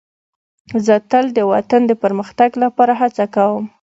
زه 0.85 0.95
تل 1.09 1.25
د 1.37 1.39
وطن 1.51 1.81
د 1.87 1.91
پرمختګ 2.03 2.49
لپاره 2.63 2.93
هڅه 3.01 3.25
کوم. 3.35 3.65